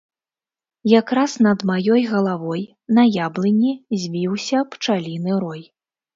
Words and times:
Якраз 0.99 1.35
над 1.47 1.65
маёй 1.71 2.01
галавой 2.13 2.63
на 2.99 3.03
яблыні 3.27 3.71
звіўся 4.07 4.65
пчаліны 4.75 5.39
рой. 5.47 5.63